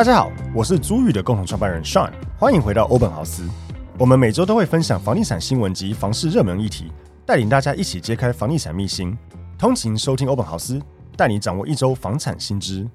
[0.00, 3.46] 大家好，我是租宇的共同创办人 Sean，欢迎回到欧本豪斯。
[3.98, 6.90] 我们每周都会分享房地产新闻及房市热门议题，
[7.26, 9.14] 带领大家一起揭开房地产秘辛。
[9.58, 10.80] 通勤收听欧本豪斯，
[11.18, 12.88] 带你掌握一周房产新知。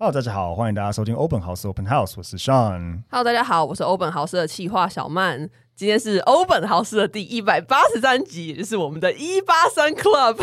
[0.00, 3.04] Hello，大家好，欢迎大家收听欧本豪斯 Open House，我是 Sean。
[3.08, 5.48] Hello，大家好，我是欧本豪斯的企划小曼。
[5.76, 10.38] 今天是欧本豪斯的第一百八十三集，也就是我们的一八三 Club。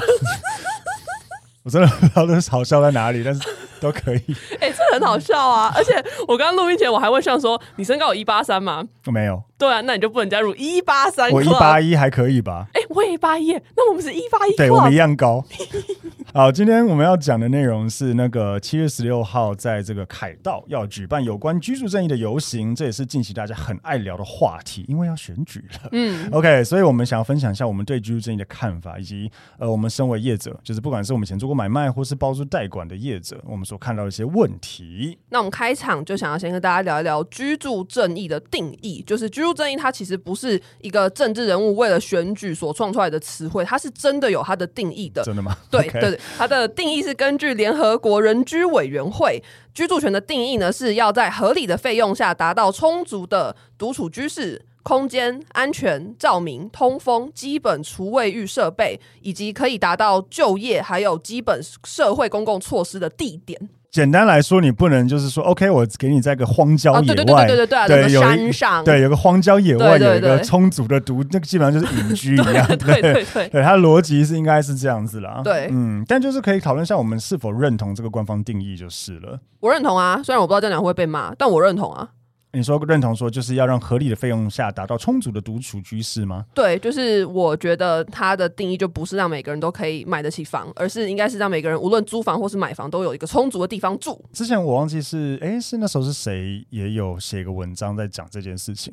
[1.63, 3.41] 我真的不知道这是好笑在哪里，但是。
[3.79, 4.21] 都可以，
[4.59, 5.71] 哎、欸，这很好笑啊！
[5.75, 5.93] 而且
[6.27, 9.41] 我刚刚录音前，我还问上说：“你身高有一八三吗？”没有。
[9.57, 11.29] 对啊，那你就不能加入一八三。
[11.31, 12.67] 我一八一还可以吧？
[12.73, 14.55] 哎、欸，我也一八一，那我们是一八一。
[14.55, 15.43] 对，我们一样高。
[16.39, 25.89] 好，今天我们要讲的内容是那个七月十六号在这个凯道要举办有关居住正义的游行，这也是近期大家很爱聊的话题，因为要选举了。
[25.91, 35.19] 嗯，OK，所以我们想要分享一下我们对居住正义的看法，以及呃，我们身为业者，就是不管是我们以前做过买卖或是包租代管的业者，我们所看到的一些问题。
[35.31, 45.21] 那我们开场就想要先跟大家聊一聊居住正义的定义，就是居住正义它其实不是一个政治人物为了选举所创出来的词汇，它是真的有它的定义的。
[45.21, 45.53] 真的吗？
[45.69, 45.99] 对 Okay.
[46.01, 63.69] 对，它的定义是根据联合国人居委员会居住权的定义呢，是要在合理的费用下达到充足的独处居室空间、安全、照明、通风、基本厨卫浴设备，以及可以达到就业还有基本社会公共措施的地点。
[63.91, 79.39] 简单来说，你不能就是说，OK，我给你在一个荒郊野外，对对对对对对，有山上，对，有个荒郊野外，有一个充足的毒，那个基本上就是隐居一样， 对对对，对，它的逻辑是应该是这样子啦，对，嗯，但就是可以讨论一下我们是否认同这个官方定义就是了。
[79.59, 82.09] 我认同啊，虽然我不知道这样讲会被骂，但我认同啊。
[82.51, 86.45] 你说认同说就是要让合理的费用下达到充足的独处居室吗？
[86.53, 94.19] 对，就是我觉得它的定义就不是让每个人都可以买得起房，而是应该是让每个人无论租房或是买房都有一个充足的地方住。
[94.33, 98.91] 之前我忘记是哎，是那时候是谁也有写一个文章在讲这件事情。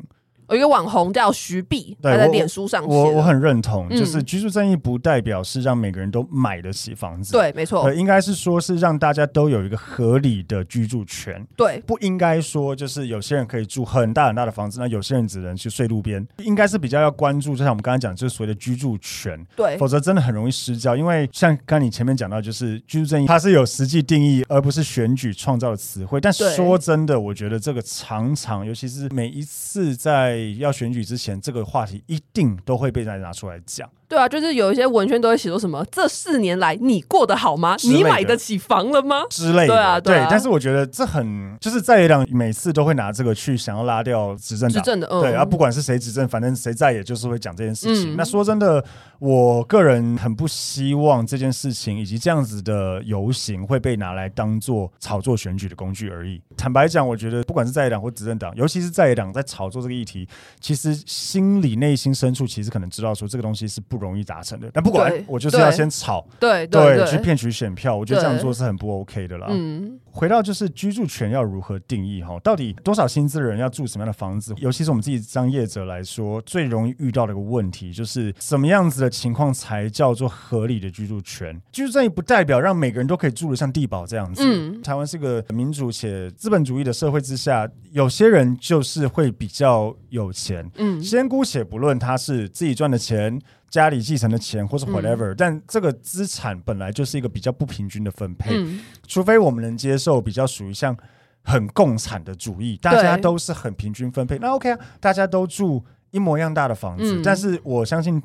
[0.49, 33.91] 有一个网红叫徐碧，他在脸书上写，我我很认同，就是居住正义不代表是让每个人都买得起房子，对，没错，应该是说是让大家都有一个合理的居住权，对，不应该说就是有些人可以住很大很大的房子，那有些人只能去睡路边，应该是比较要关注，就像我们刚才讲，就是所谓的居住权，对，否则真的很容易失焦，因为像刚你前面讲到，就是居住正义它是有实际定义，而不是选举创造的词汇，但说真的，我觉得这个常常，尤其是每一次在要选举之前，这个话题一定都会被大家拿出来讲。
[34.09, 37.77] 对啊，就是有一些文宣都会写说什么“这四年来你过得好吗？
[37.84, 39.67] 你买得起房了吗？”之类的。
[39.67, 44.83] 对啊，对但是我觉得这很就是在野党每次都会拿这个去想要拉掉执政党。
[44.83, 45.21] 执政的，嗯。
[45.21, 48.15] 对啊，不管是谁执政，反正谁在，也就是会讲这件事情。
[48.15, 48.16] 嗯。
[48.16, 48.84] 那说真的，
[49.19, 56.41] 我个人很不希望这件事情以及这样子的游行会被拿来当做炒作选举的工具而已。
[56.56, 60.28] 坦白讲，我觉得不管是在野党或执政党，尤其是在野党在炒作这个议题，
[60.61, 69.47] 其实心里内心深处其实可能知道说这个东西是不容易达成的，但不管我就是要先炒，对对，去骗取选票，我觉得这样做是很不 OK 的啦。
[69.51, 72.39] 嗯，回到就是居住权要如何定义哈？
[72.41, 74.55] 到底多少薪资的人要住什么样的房子？
[74.59, 81.60] 尤其是我们自己当业者来说，最容易遇到的一个问题就是什么样子的情况才叫做合理的居住权？
[81.72, 84.43] 居住正义不代表让每个人都可以住得像地堡这样子。
[84.45, 90.69] 嗯，台湾是个民主且资本主义的社会之下，有些人就是会比较有钱。
[90.77, 93.39] 嗯，先姑且不论他是自己赚的钱。
[93.68, 100.97] 家里继承的钱，或是 whatever，、嗯、但这个资产本来就是一个比较不平均的分配，嗯、除非我们能接受比较属于像
[101.42, 108.22] 很共产的主义，大家都是很平均分配，那 OK 啊，大家都住一模一样大的房子，嗯、但是我相信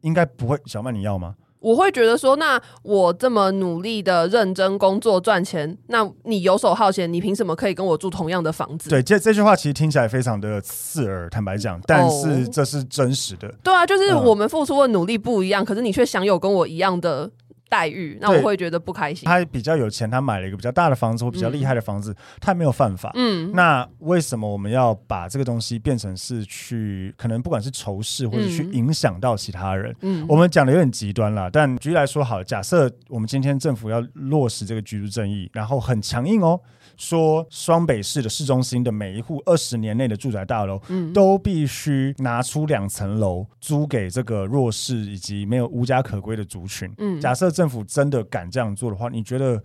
[0.00, 0.58] 应该不会。
[0.66, 1.34] 小曼，你要吗？
[1.60, 8.88] 我会觉得说，那我这么努力的认真工作赚钱，那你游手好闲，你凭什么可以跟我住同样的房子？
[8.88, 13.52] 对，这这句话其实听起来非常的刺耳，坦白讲，但是这是真实的。
[13.62, 17.30] 对啊，就是我们付出的努力不一样，嗯、可是你却享有跟我一样的。
[17.68, 19.26] 待遇，那我会觉得不开心。
[19.26, 23.12] 他比较有钱，他买了一个比较大的房子或比较厉害的房子，嗯、他没有犯法。
[23.14, 29.94] 嗯，那为什么我们要把这个东西变成是去可能不管是仇视或者去影响到其他人？
[30.00, 31.50] 嗯，我们讲的有点极端了。
[31.50, 36.60] 但举例来说，好，假设我们今天政府要落实这个居住正义，然后很强硬哦。
[36.98, 46.92] 说双北市的市中心的每一户二十年内的住宅大楼，嗯，都必须拿出两层楼租给这个弱势以及没有无家可归的族群。
[46.98, 49.62] 嗯，假设政府真的敢这样做的话，你觉得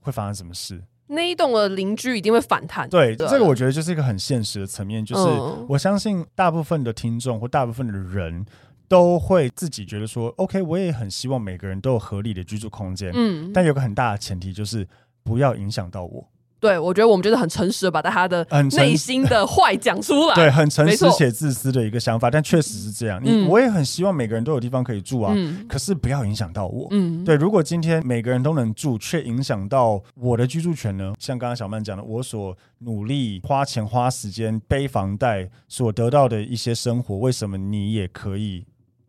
[0.00, 0.80] 会发生什么事？
[1.08, 2.88] 那一栋的邻居一定会反弹。
[2.90, 5.22] 对，这个我觉得就是一个很现实的层面，就是
[5.68, 8.44] 我相信大部分的听众或大部分的人
[8.86, 13.12] 都会自己觉得说，OK，我也很希望每个人都有合理的居住空间。
[13.14, 14.86] 嗯，但有个很大的前提就是
[15.22, 16.28] 不要影响到我。
[16.66, 23.20] 对，我觉得我们就是很诚实的把他的内心的坏讲出来， 对，很诚实且自私的一个想法，但确实是这样。
[23.22, 26.88] 你我也很希望每个人都有地方可以住啊，嗯、可是不要影响到我。
[26.90, 31.12] 嗯，对，如果今天每个人都能住，却影响到我的居住权呢？
[31.18, 38.64] 像刚刚小曼讲的，我所努力花钱花时间背房贷所得到的一些生活，为什么你也可以？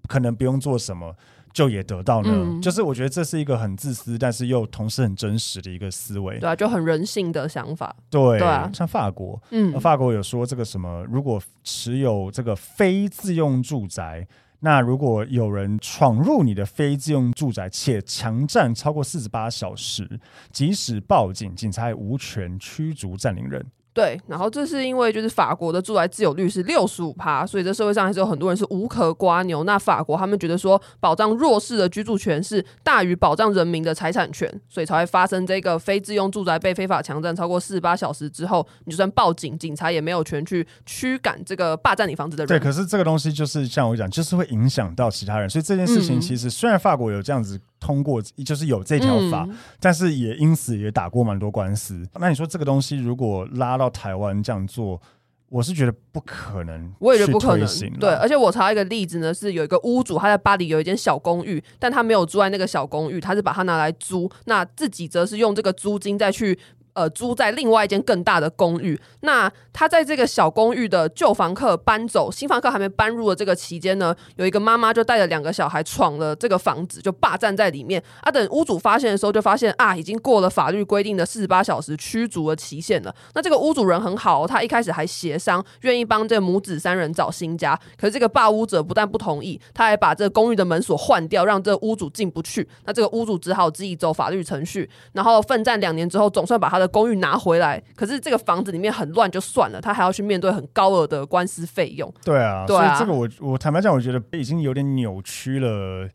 [0.07, 1.13] 可能不用做什么。
[1.57, 14.27] 就也得到呢，嗯、就是我觉得这是一个很自私，但是又同时很真实的一个思维，对啊，就很人性的想法，对，对啊，像法国，嗯，法国有说这个什么，如果持有这个非自用住宅，
[14.59, 20.07] 那如果有人闯入你的非自用住宅且强占超过四十八小时，
[20.51, 23.65] 即使报警，警察也无权驱逐占领人。
[23.97, 29.63] 对，然后这是因为就是法国的住宅自有率是六十五趴，所以这社会上还是有很多人是无壳瓜牛。
[29.63, 42.47] 那法国他们觉得说，保障弱势的居住权是大于保障人民的财产权，所以才会发生这个非自用住宅被非法强占超过四十八小时之后，你就算报警，警察也没有权去驱赶这个霸占你房子的人。
[42.47, 47.59] 对，可是这个东西就是像我讲，就是会影响到其他人，所以这件事情其实虽然法国有这样子。
[47.79, 52.07] 通过就是有这条法，嗯、但是也因此也打过蛮多官司。
[52.19, 55.01] 那你说这个东西如果拉到台湾这样做，
[55.49, 57.67] 我是觉得不可能，我也觉得不可能。
[57.99, 66.59] 对，而且我查一个例子呢，是有一个屋主他在巴黎有一间小公寓，但他没有住在那个小公寓，他是把它拿来租，那自己则是用这个租金再去。
[66.97, 68.99] 呃，租在另外一间更大的公寓。
[69.19, 78.01] 那他在这个小公寓的旧房客搬走，新房客还没搬入的这个期间呢，有一个妈妈就带着两个小孩闯了这个房子，就霸占在里面。
[78.21, 83.13] 啊，等屋主发现的时候，就发现啊，已经过了法律规定的四十八小时驱逐的期限了。
[83.35, 87.79] 那这个屋主人很好，他一开始还协商，愿意帮这母子三人找新家。
[87.95, 92.67] 可是这个霸屋者不但不同意，他还把这个公寓的门锁换掉，让这屋主进不去。
[92.85, 96.86] 那这个屋主只好自己走法律程序，然后奋战两年之后，总算把他的。
[96.87, 102.13] 公寓拿回来，可是这个房子里面很乱就算了，他还要去面对很高额的官司费用。
[102.23, 106.07] 对啊，对啊，所以这个我我坦白讲，我觉得已经有点扭曲了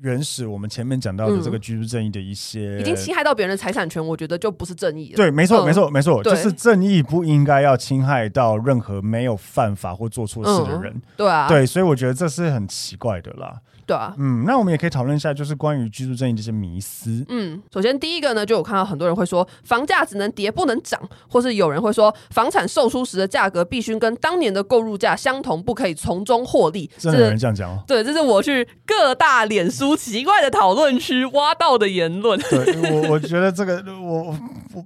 [0.00, 5.16] 原始我们前面讲到的这个居住正义的一些，嗯、已经侵害到别人的财产权，我觉得就不是正义了。
[5.16, 10.92] 对，没错，没错，没错，就是正义不应该要侵害到任何没有犯法或做错事的人。
[10.94, 13.60] 嗯、对啊，对，所以我觉得这是很奇怪的啦。
[13.88, 17.24] 对啊，嗯，那我们也可以讨论一下，就是关于居住正义这些迷思。
[17.30, 26.90] 嗯，首先第一个呢，就有看到很多人会说，房价只能跌不能涨，或是有人会说，房产售出时的价格必须跟当年的购入价相同，不可以从中获利。
[26.98, 27.82] 真的有人这样讲哦？
[27.86, 32.38] 对，这是我去各大脸书奇怪的讨论区挖到的言论。
[32.50, 34.38] 对，我我觉得这个我我
[34.76, 34.84] 我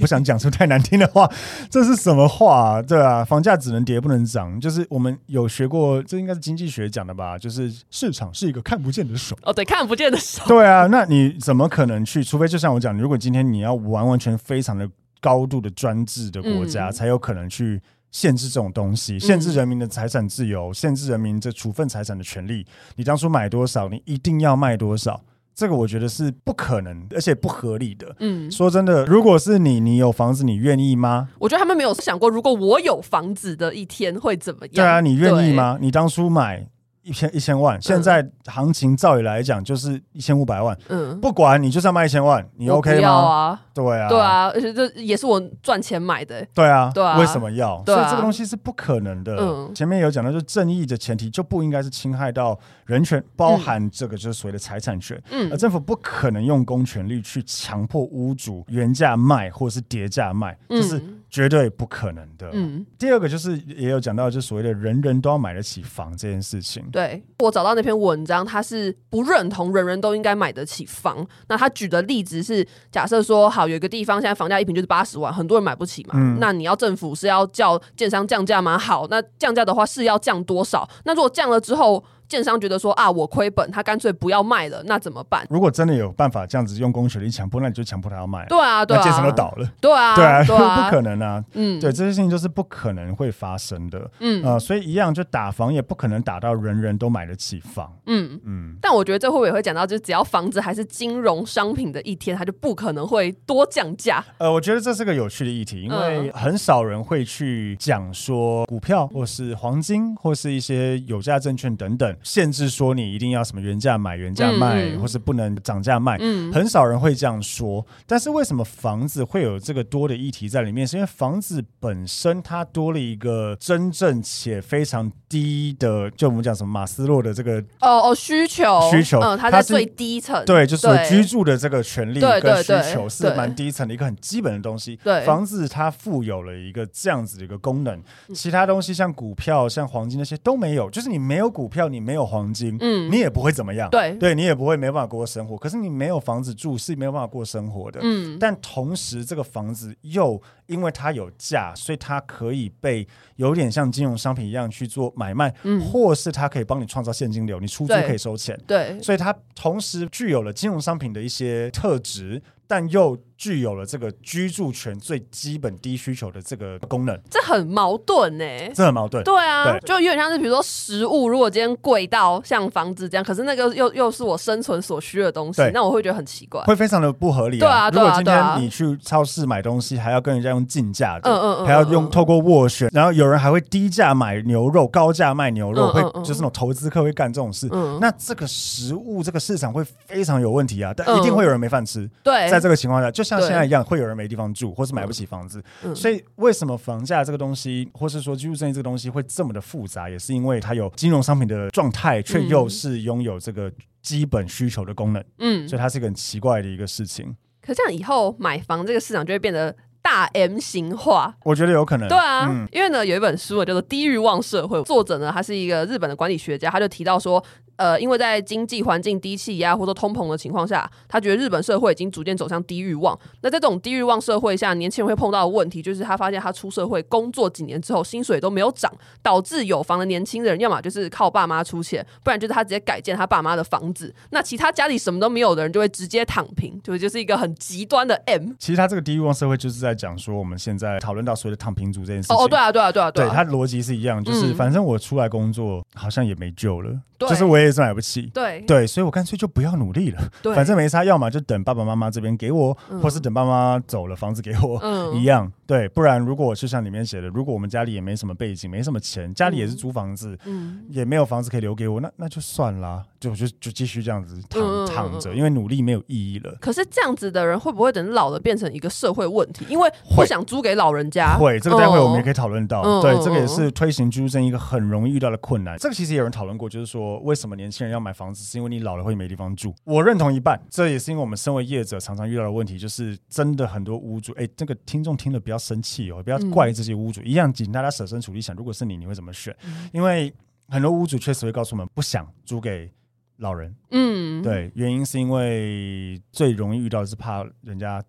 [0.00, 1.30] 不想讲出太难听的话，
[1.70, 2.82] 这是什么话啊？
[2.82, 7.38] 对啊，房价只能跌不能涨，就是我们有学过，这应该是经济学讲的吧？
[7.38, 8.07] 就是是。
[8.08, 10.42] 市场是一个看不见的手哦，对，看不见的手。
[10.46, 12.24] 对啊，那你怎么可能去？
[12.24, 14.88] 除非就像我讲，如果今天你要完完全非常的
[15.20, 17.78] 高度的专制的国家，嗯、才有可能去
[18.10, 22.64] 限制这种东西，限制人民的财产自由，嗯、限制人民这处分财产的权利。
[22.96, 25.20] 你当初买多少，你一定要卖多少，
[25.54, 28.16] 这个我觉得是不可能，而且不合理的。
[28.20, 31.28] 嗯，说真的，如果是你，你有房子，你愿意吗？
[31.38, 34.74] 我觉得他们没有想过，如果我有房子的一天会怎么样？
[34.74, 35.76] 对啊，你愿意吗？
[35.78, 36.66] 你当初买。
[37.08, 40.76] 一千一千万，现在行情照理来讲就是一千五百万。
[40.88, 43.08] 嗯，不管你就是要卖一千万，你 OK 吗？
[43.08, 46.46] 啊，对啊，对啊，而且这也是我赚钱买的。
[46.52, 47.82] 对啊，对啊，为什么要？
[47.86, 49.36] 所以这个东西是不可能的。
[49.40, 55.18] 嗯，前面有讲到，就是正义的前提就不应该是侵害到人权，包含这个就是所谓的财产权。
[55.30, 62.50] 嗯，而政府不可能用公权力去强迫屋主原价卖或者是叠价卖，就是绝对不可能的。
[62.52, 66.84] 嗯，第二个就是也有讲到，就是所谓的人人都要买得起房这件事情。
[66.90, 71.26] 对，我找到那篇文章，他是不认同人人都应该买得起房。
[71.48, 76.14] 那他举的例子是，假设说好有一个地方现在房价一平就是八十万，很多人买不起嘛。
[76.16, 78.78] 嗯，那你要政府是要叫建商降价吗？
[78.78, 80.88] 好，那降价的话是要降多少？
[81.04, 85.46] 那如果降了之后，建商觉得说啊，我亏本，他干脆不要卖了，那怎么办？
[85.48, 88.44] 如果真的有办法这样子用公权力强迫，那你就强迫他要卖。
[88.46, 89.66] 对啊，对啊，那建商都倒了。
[89.80, 91.42] 对啊，对啊，不可能啊。
[91.54, 94.10] 嗯，对，这些事情就是不可能会发生的。
[94.20, 97.92] 嗯啊、呃，所以一样，就打房也不可能打到人人都买得起房。
[98.06, 98.40] 嗯嗯。
[98.44, 104.24] 嗯，但我觉得这会不会也会讲到，就是只要房子还是金融商品的一天，它就不可能会多降价。
[104.38, 112.88] 呃，我觉得这是个有趣的议题，因为很少人会去讲说股票或是黄金或是一些有价证券等等，限制说。
[112.98, 117.86] 你一定要什么原价买原价卖，嗯、或是不能涨价卖，嗯、很少人会这样说。
[118.06, 120.84] 但是为什么房子会有这个多的议题在里面？
[120.84, 134.96] 是因为房子本身它多了一个真正且非常低的，就我们讲什么马斯洛的这个哦哦需求需求，嗯，它在最低层，对，就是居住的这个权利跟需求是蛮低层的一个很基本的东西。
[135.04, 138.02] 对，房子它富有了一个这样子的一个功能，
[138.34, 142.74] 其他东西像股票、像黄金那些都没有，就是你没有股票，你没有黄金。
[142.80, 145.58] 嗯，你也不会怎么样，对，对你也不会没办法过生活。
[145.58, 148.00] 可是你没有房子住是没有办法过生活的。
[148.02, 163.18] 嗯，但同时这个房子又因为它有价，所以它可以被有点像金融商品一样去做买卖，嗯，或是它可以帮你创造现金流，你出租可以收钱，对，所以它同时具有了金融商品的一些特质，但又。
[163.38, 168.68] 具有了这个居住权最基本低需求的这个功能，这很矛盾呢、欸。
[168.74, 169.22] 这很矛盾。
[169.22, 177.60] 对啊，对就有点像是比如说食物，如果今天贵到像房子这样，可是那个又又是我生存所需的东西，那我会觉得很奇怪，会非常的不合理、啊。
[177.60, 187.68] 对啊，如果今天你去超市买东西，还要跟人家用竞价的，嗯嗯嗯，还要用透过斡旋，然后有人还会低价买牛肉，高价卖牛肉，会就是那种投资客会干这种事。
[187.70, 192.10] 嗯，那这个食物这个市场会非常有问题啊，但一定会有人没饭吃。
[192.24, 194.08] 对，在这个情况下，就像现在一样，会有。
[194.08, 205.22] 人没地方住，或是买不起房子，嗯、所以为什么房价这个东西，或是说居住正义这个东西会这么的复杂，也是因为它有金融商品的状态，却又是拥有这个基本需求的功能。
[205.40, 207.36] 嗯，所以它是一个很奇怪的一个事情。
[207.60, 212.08] 可这样以后买房这个市场就会变得大 M 型化，我觉得有可能。
[212.08, 217.44] 对啊，嗯、因为呢有一本书叫做《低欲望社会》，作者呢他是一个日本的管理学家，他就提到说。
[217.78, 223.16] 呃，因为在经济环境低气压或者通膨的情况下，他觉得日本社会已经逐渐走向低欲望。
[223.40, 228.92] 那在这种低欲望社会下，年轻人会碰到的问题就是，他发现他出社会工作几年之后，薪水都没有涨，
[229.22, 234.12] 导致有房的年轻人要么就是靠爸妈出钱，不然就是他直接改建他爸妈的房子。
[234.30, 238.50] 那其他家里什么都没有的人，就会直接躺平，就就是一个很极端的 M。
[238.58, 242.36] 其实他这个低欲望社会就是在讲说，我们现在讨论到所谓的躺平族这件事情。
[242.36, 248.22] 哦，对啊，对啊，对啊，对啊，对，他逻辑是一样，就是反正我出来工作好像也没救了，对就是我也是买不起。
[248.34, 248.60] 对。
[248.62, 250.54] 对，所以我干脆就不要努力了，对。
[250.54, 255.50] 反正没差，要么就等爸爸妈妈这边给我，嗯、或是等爸妈走了，房子给我，嗯、一样。
[255.66, 266.56] 对，不然如果就像里面写的，如果我们家里也没什么背景，没什么钱，家里也是租房子，嗯，也没有房子可以留给我，那那就算了，就就就继续这样子躺、嗯、躺着，因为努力没有意义了。
[266.60, 269.64] 可是这样子的人会不会等老了变成一个社会问题？
[269.68, 271.36] 因为不想租给老人家。
[271.38, 272.80] 会，这个待会我们也可以讨论到。
[272.82, 275.78] 嗯、对，这个也是推行居住证一个很容易遇到的困难。
[275.78, 279.72] 这个其实也有人讨论过，就是说为什么年轻人要买房子，是因为你老了会没地方住。
[279.84, 286.38] 我认同一半，这也是因为我们身为业者常常遇到的问题，就是真的很多屋主，哎，这个听众听了不要生气哦，不要。
[286.48, 289.54] 怪这些屋主一样，请大家设身处地想，如果是你，你会怎么选？
[289.92, 290.32] 因为
[290.68, 292.90] 很多屋主确实会告诉我们，不想租给
[293.38, 293.74] 老人。
[293.90, 298.02] 嗯，对，原因是因为最容易遇到的是怕人家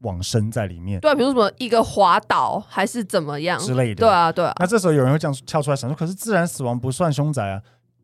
[0.00, 1.00] 往生在里面。
[1.00, 3.96] 对啊，比如什么一个滑倒还是怎么样之类的。
[3.96, 4.52] 对啊，对啊。
[4.58, 7.60] 那这时候有人会这样跳出来想说，可是自然死亡不算凶宅啊。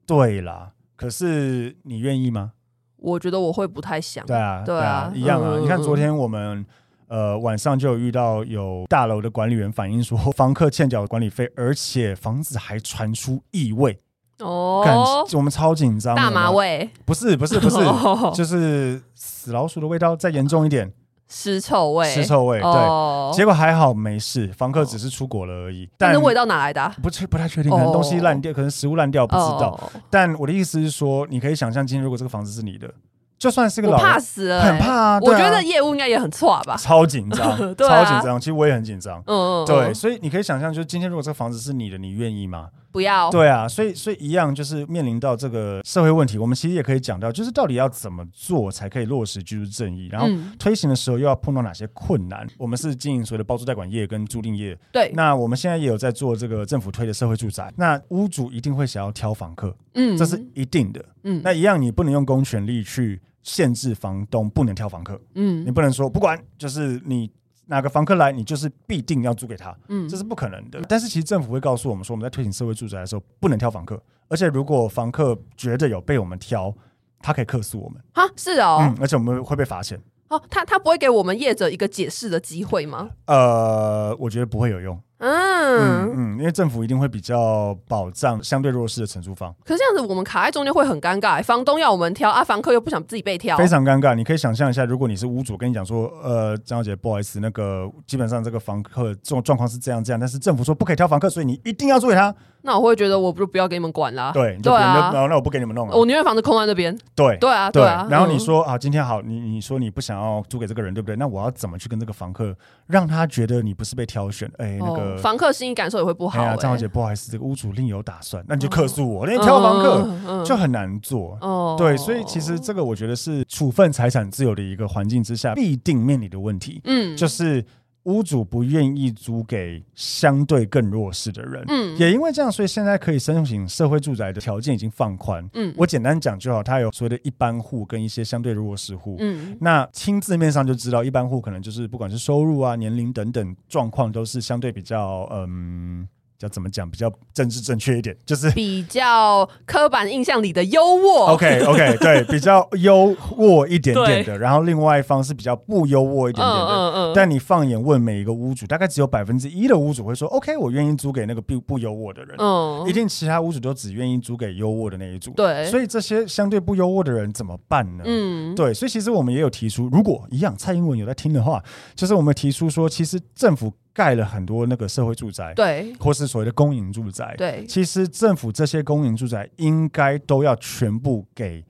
[0.06, 2.52] 对啦，可是你愿意吗？
[2.96, 4.26] 我觉得我会不太想。
[4.26, 5.58] 对啊，对啊，一样啊。
[5.58, 6.66] 你看昨天我们。
[7.10, 13.99] 呃，晚上就有遇到有大楼的管理员反映说，房客欠缴管理费，而且房子还传出异味。
[14.40, 16.14] 哦，我们超紧张。
[16.14, 16.88] 大麻味？
[17.04, 17.76] 不是，不是，不是，
[18.35, 20.92] 就是死老鼠的味道再严重一点，
[21.28, 22.09] 尸臭味。
[22.09, 23.32] 尸臭味，对。
[23.32, 25.88] 结果还好没事，房客只是出国了而已。
[25.97, 26.92] 但是味道哪来的？
[27.02, 29.78] 不，不太确定，可能东西烂掉，可能食物烂掉，不知道。
[30.11, 32.90] 但我的意思是说，你可以想象，今天如果这个房子是你的。
[33.38, 35.00] 就算是个老人，怕死了，欸，很怕啊！
[35.12, 38.38] 啊我觉得业务应该也很差吧，超紧张， 超紧张。
[38.38, 42.68] 其实我也很紧张，嗯，对，所以你可以想象，就是今天如果这个房子是你的，你愿意吗？
[42.92, 43.30] 不要。
[43.30, 50.28] 对啊，所以所以一样就是面临到这个社会问题，我们其实也可以讲到，就是到底要怎么做才可以落实居住正义，然后
[50.59, 52.44] 推行的时候又要碰到哪些困难？
[52.47, 55.11] 嗯、我们是经营所谓的包租代管业跟租赁业，对。
[55.14, 61.40] 那我们现在也有在做这个政府推的社会住宅，那屋主一定会想要挑房客，嗯，这是一定的，嗯。
[61.44, 67.30] 那一样你不能用公权力去限制房东不能挑房客，嗯，你不能说不管，就是你。
[67.71, 70.83] 哪个房客来，你就是必定要租给他，嗯，这是不可能的。
[70.89, 76.75] 但是其实政府会告诉我们说，我们在推行社会住宅的时候，不能挑房客，而且如果房客觉得有被我们挑，
[77.21, 78.03] 他可以客诉我们。
[78.15, 80.00] 啊，是哦，嗯，而且我们会被罚钱。
[80.29, 83.11] 哦，他他不会给我们业者一个解释的机会吗？
[83.27, 85.00] 呃，我觉得不会有用。
[85.21, 89.55] 嗯嗯嗯，因为政府一定会比较保障相对弱势的承租方。
[89.65, 91.43] 可是这样子，我们卡在中间会很尴尬。
[91.43, 94.15] 房东要我们挑啊，房客又不想自己被挑，非常尴尬。
[94.15, 102.35] 你可以想象一下，如果你是屋主，跟你讲说，呃，张小姐，不好意思，那个基本上这个房客这种状况是这样这样，但是政府说不可以挑房客，所以你一定要租给他。
[102.62, 104.33] 那我会觉得，我不不要给你们管啦。
[104.33, 106.95] 对对啊，然后那我不给你们弄了，我宁愿房子空在那边。
[107.15, 108.07] 对对啊对啊。
[108.11, 111.17] 然后你说啊，今天好，你你说你不想要租给这个人，对不对？
[111.17, 112.55] 那我要怎么去跟这个房客，
[112.87, 114.50] 让他觉得你不是被挑选？
[114.59, 116.40] 哎，那个房客心理感受也会不好。
[116.40, 121.37] 哎呀，张小姐，不好意思，这个屋主另有打算，那你就客诉我，那你挑房客就很难做。
[121.40, 126.81] 哦，对，所以其实这个我觉得是处分财产自由的一个环境之下必定面临的问题。
[126.85, 127.64] 嗯，就是。
[128.04, 146.09] 屋主不愿意租给相对更弱势的人，嗯，也因为这样，所以现在可以申请社会住宅的条件已经放宽，嗯，我简单讲就好，它有所谓的一般户跟一些相对弱势户，嗯，那听字面上就知道，一般户可能就是不管是收入啊、年龄等等状况都是相对比较，嗯。
[146.40, 151.35] 叫怎么讲比较政治正确一点，就是比较刻板印象里的优渥。
[151.35, 154.38] OK OK， 对，比较优渥一点点的。
[154.38, 156.66] 然后另外一方是比较不优渥一点点的。
[156.66, 162.35] 嗯嗯嗯，但你放眼问每一个屋主，大概只有百分之一的屋主会说 OK，我愿意租给那个不不优渥的人。
[162.38, 165.32] 嗯，一定其他屋主都只愿意租给优渥的那一组。
[165.32, 168.04] 对，所以这些相对不优渥的人怎么办呢？
[168.06, 171.62] 嗯，对，所以其实我们也有提出，如果一样，蔡英文有在听的话，
[171.94, 173.70] 就是我们提出说，其实政府。
[173.92, 177.64] 盖了很多那个社会住宅，对，或是所谓的公营住宅，对。
[177.66, 181.64] 其实政府这些公营住宅应该都要全部给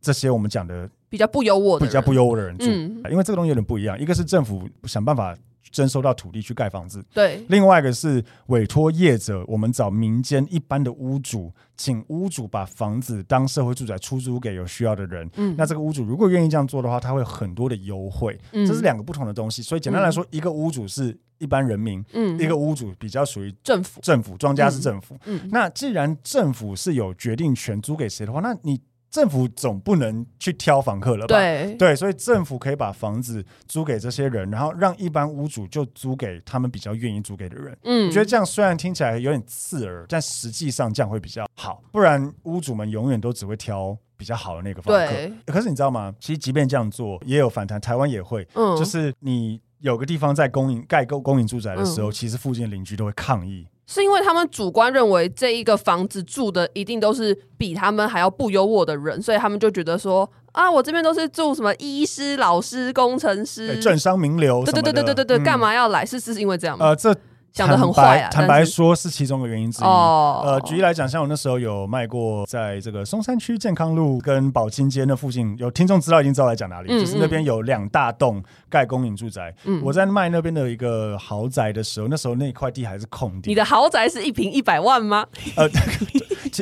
[0.00, 3.98] 这些我们讲的比较不优渥、比较不优渥的人住，嗯、因为这个东西有点不一样。
[3.98, 5.36] 一个是政府想办法。
[5.70, 7.42] 征收到土地去盖房子，对。
[7.48, 15.26] 另外一个是委托业者，我们找民间一般的屋主，请屋主把房子当社会住宅出租给有需要的人。
[15.36, 18.38] 嗯，那这个屋主如果愿意这样做的话，他会有很多的优惠。
[18.52, 19.62] 嗯，这是两个不同的东西。
[19.62, 25.16] 所以简单来说，嗯、一个屋主是一般人民，嗯，一个屋主比较属于政府，政府庄家是政府。
[25.26, 28.80] 嗯，嗯，那既然政府是有决定权租给谁的话，那你。
[29.12, 31.36] 政府总不能去挑房客了吧？
[31.36, 37.76] 对对，所以政府可以把房子租给这些人，然后让一般屋主就租给他们比较愿意租给的人。
[37.84, 41.82] 嗯，我觉得这样虽然听起来有点刺耳，但实际上这样会比较好。
[41.92, 45.52] 不然屋主们永远都只会挑比较好的那个房客。
[45.52, 46.14] 可是你知道吗？
[46.18, 47.78] 其实即便这样做，也有反弹。
[47.78, 53.66] 台湾也会，嗯，就是你有个地方在公营盖公公营住宅的时候，嗯、其实附近邻居都会抗议。
[53.86, 66.06] 是因为他们主观认为这一个房子住的一定都是比他们还要不优渥的人，所以他们就觉得说啊，我这边都是住什么医师、老师、工程师、政商名流，对对对对对对对，干嘛要来？
[66.06, 66.86] 是是因为这样吗？
[66.86, 67.14] 呃，这。
[67.52, 68.30] 讲得很坏啊！
[68.30, 69.86] 坦白说，是其中的原因之一。
[69.86, 79.54] 哦，呃，举例来讲，像我那时候有卖过，在这个松山区健康路跟宝清街那附近，有听众知道已经知道来讲哪里，就是那边有两大栋盖公营住宅。
[79.64, 83.50] 嗯，我在卖那边的一个豪宅的时候，那时候那块地还是空地。
[83.50, 85.26] 你的豪宅是一平一百万吗？
[85.56, 85.68] 呃。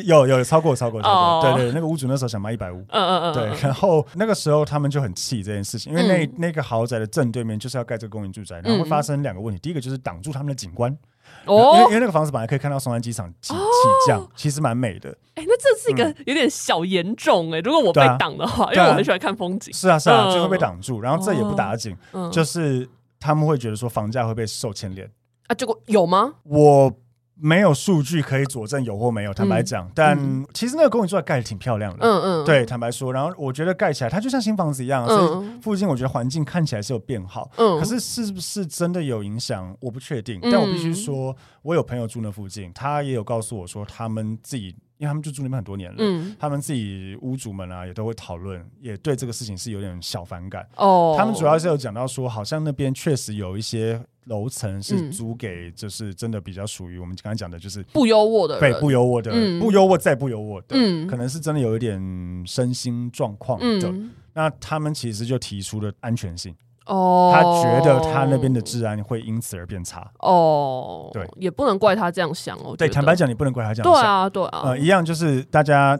[0.05, 1.42] 有有超过超过超过，oh.
[1.42, 10.96] 对，对对，那个屋主那时候想卖一百五，嗯嗯嗯，对，然后那个时候他们就很气这件事情，因为那、嗯、那个豪宅的正对面就是要盖这个公营住宅，然后会发生两个问题，嗯、第一个就是挡住他们的景观，
[11.46, 13.61] 哦，因为因为那个房子本来可以看到松山机场起起
[14.07, 25.11] 降，其实蛮美的，哎、欸，那这是一个有点小严重哎、欸，如果我被挡的话，啊、因为我很喜欢看风景，是啊是啊，就会被挡住，然后这也不打紧，嗯、就是他们会觉得说房价会被受牵连。
[25.48, 26.35] 啊，结果有吗？
[26.44, 26.92] 我。
[27.40, 54.00] 没有数据可以佐证有或没有，坦白讲，嗯、但其实那个公寓住宅盖的挺漂亮的，嗯嗯，对，坦白说，然后我觉得盖起来它就像新房子一样，嗯、所以附近我觉得环境看起来是有变好，嗯，可是是不是真的有影响，我不确定，嗯、但我必须说，我有朋友住那附近，他也有告诉我说，他们自己，因为他们就住那边很多年了，嗯，他们自己屋主们啊也都会讨论，也对这个事情是有点小反感，哦，他们主要是有讲到说，好像那边确实有一些。
[54.31, 62.01] 楼层是租给，就是真的比较属于我们刚才讲的，就是不优渥的，对，不优渥的，不优渥再不优渥的，嗯，可能是真的有一点
[62.47, 63.93] 身心状况的。
[64.33, 66.55] 那他们其实就提出了安全性，
[66.87, 70.09] 哦，他觉得他那边的治安会因此而变差。
[70.21, 72.77] 哦，对，也不能怪他这样想哦。
[72.79, 74.01] 对，坦白讲，你不能怪他这样想。
[74.01, 75.99] 对啊，对啊，呃，一样就是大家。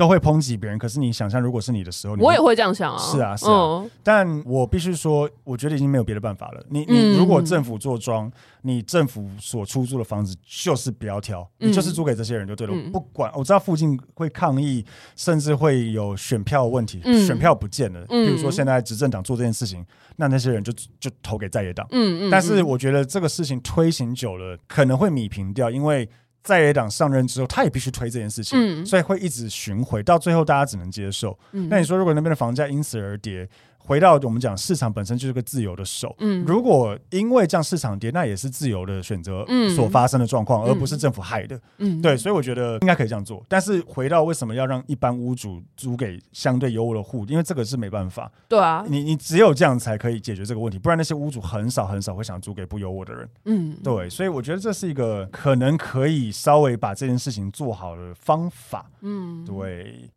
[0.00, 2.98] 都会抨击别人，可是你想象，如果是你的时候，我也会这样想啊。
[2.98, 3.52] 是啊，是啊。
[3.52, 6.64] 嗯、但我必须说，我觉得已经没有别的办法了。
[6.70, 8.32] 你你如果政府做庄，嗯、
[8.62, 12.72] 你政府所出租的房子就是不要挑，嗯、你就是租给这些人就对了。
[12.74, 14.82] 嗯、不管我知道附近会抗议，
[15.16, 18.02] 甚至会有选票问题，嗯、选票不见了。
[18.06, 19.84] 比如说现在执政党做这件事情，
[20.16, 21.86] 那那些人就就投给在野党。
[21.90, 22.30] 嗯嗯。
[22.30, 26.08] 但是我觉得这个事情推行久了，可能会米平掉，因为。
[26.42, 31.38] 在野党上任之后，他也必须推这件事情，嗯、所以会一直巡回，到最后大家只能接受。
[31.52, 33.48] 嗯、那你说，如果那边的房价因此而跌？
[33.82, 36.14] 回到我们讲，市场本身就是个自由的手。
[36.20, 41.60] 嗯，如果因为这样市场跌，那也是自由的选择所发生的状况，嗯、而不是政府害的。
[41.78, 43.44] 嗯，对，所以我觉得应该可以这样做。
[43.48, 47.24] 但是回到为什么要让一般屋主租给相对优渥的户？
[47.26, 48.30] 因为这个是没办法。
[48.48, 53.28] 对啊，你你只有这样才可以解决这个问题，不然那些屋主很少很少会想租给不优渥的人。
[53.46, 58.90] 嗯，对，所以我觉得这是一个可能可以稍微把这件事情做好的方法。
[59.00, 60.10] 嗯，对。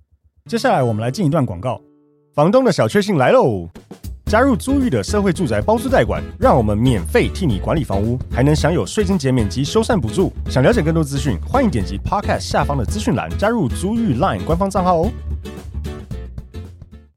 [0.45, 1.81] 接下来我们来进一段广告。
[2.33, 3.69] 房东的小确幸来喽！
[4.25, 10.33] 加入租寓的社会住宅包租代管，让我们免费替你管理房屋，还能享有税金减免及修缮补助。
[10.49, 15.11] 想了解更多资讯，欢迎点击 Podcast 下方的资讯栏，加入租寓 Line 官方账号哦。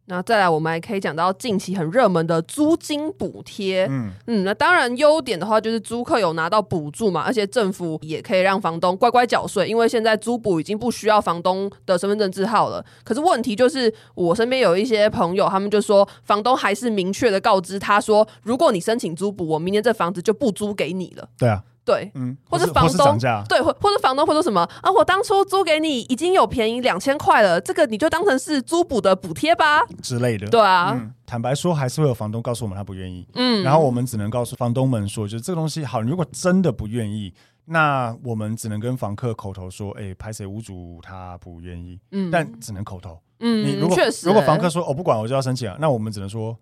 [0.09, 3.87] 那再来，我们还可以讲到近期很热门的租金补贴。
[3.91, 12.85] 嗯嗯，那当然优点的话就是租客有拿到补助嘛，而且政府也可以让房东乖乖缴税，因为现在租补已经不需要房东的身份证字号了。
[13.03, 21.29] 可是问题就是，我身边有一些朋友，他们就说房东还是明确的告知他说，如果你申请租补，我明年这房子就不租给你了。
[21.37, 21.63] 对啊。
[21.87, 23.17] 对，嗯，或者房东
[23.49, 24.91] 对，或或者房东会说什么啊？
[24.91, 30.49] 我当初租给你已经有便宜两千块了，这个你就当成是租补的补贴吧之类的。
[30.49, 37.33] 对啊、嗯，坦白说，还是会有房东告诉我们他不愿意，嗯，然后我们只能告诉房东们说，就是这个东西好，如果真的不愿意，
[37.67, 46.59] 那我们只能跟房客口头说，哎，拍谁屋主他不愿意，嗯，但只能口头，嗯，你如果确实、欸，如果房客说我、哦、不管，我就要申请啊，那我们只能说。